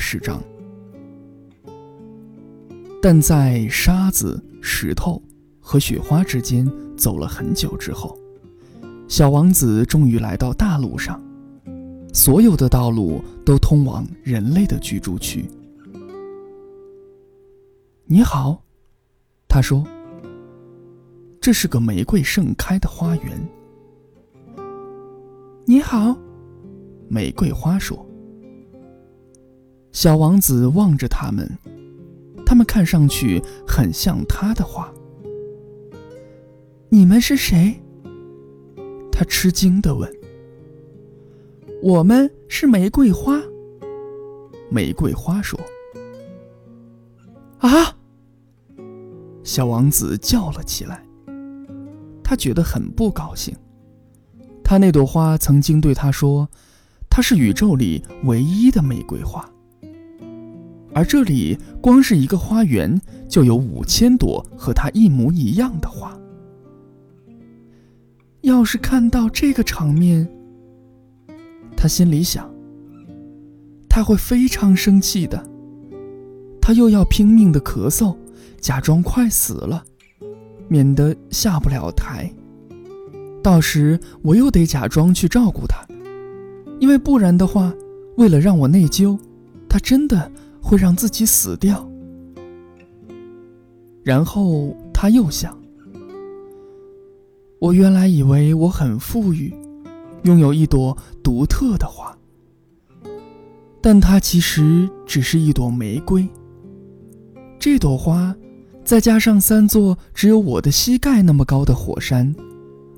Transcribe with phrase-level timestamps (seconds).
[0.00, 0.42] 十章。
[3.02, 5.22] 但在沙子、石头
[5.60, 8.18] 和雪花之间走了很久之后，
[9.06, 11.22] 小王子终于来到大路上。
[12.12, 15.44] 所有的道路都通往人类的居住区。
[18.04, 18.60] 你好，
[19.46, 19.86] 他说
[21.40, 23.48] ：“这是个玫瑰盛开的花园。”
[25.64, 26.18] 你好，
[27.08, 28.04] 玫瑰花说。
[30.00, 31.46] 小王子望着他们，
[32.46, 34.90] 他们看上去很像他的花。
[36.88, 37.78] 你们是谁？
[39.12, 40.10] 他吃惊地问。
[41.82, 43.38] 我们是玫瑰花。
[44.70, 45.60] 玫瑰花说
[47.60, 47.94] ：“啊！”
[49.44, 51.04] 小王子叫了起来。
[52.24, 53.54] 他觉得很不高兴。
[54.64, 56.48] 他那朵花曾经对他说
[57.10, 59.46] ：“它是宇宙里唯一的玫瑰花。”
[60.92, 66.18] 而这里光是一个花园，就有五千朵和它一模一样的花。
[68.42, 70.26] 要是看到这个场面，
[71.76, 72.50] 他心里想，
[73.88, 75.42] 他会非常生气的。
[76.60, 78.16] 他又要拼命的咳嗽，
[78.60, 79.84] 假装快死了，
[80.68, 82.32] 免得下不了台。
[83.42, 85.86] 到时我又得假装去照顾他，
[86.78, 87.72] 因为不然的话，
[88.16, 89.18] 为了让我内疚，
[89.68, 90.30] 他真的
[90.60, 91.88] 会让自己死掉。
[94.02, 95.56] 然后他又想：
[97.58, 99.54] 我原来以为我很富裕，
[100.22, 102.16] 拥有一朵独特的花，
[103.80, 106.28] 但它其实只是一朵玫瑰。
[107.58, 108.34] 这朵花，
[108.84, 112.34] 再加上三座只有我的膝盖那么高的火山。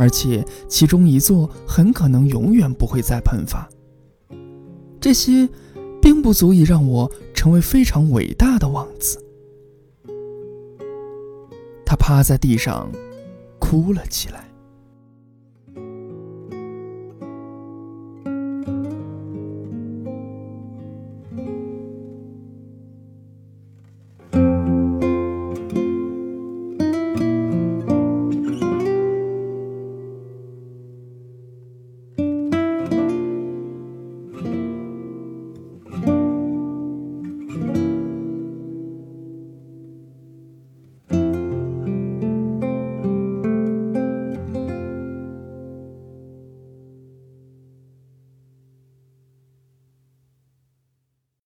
[0.00, 3.68] 而且其中一座很可能永远不会再喷发。
[5.00, 5.48] 这些，
[6.00, 9.24] 并不足以让我成为非常伟大的王子。
[11.86, 12.90] 他趴在地上，
[13.60, 14.47] 哭了起来。